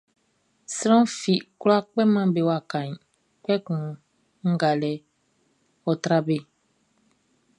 [0.75, 2.91] Sran fi kwlá kpɛman be wakaʼn,
[3.43, 3.83] kpɛkun
[4.51, 5.05] ngalɛʼn
[5.89, 6.37] ɔ́ trá be.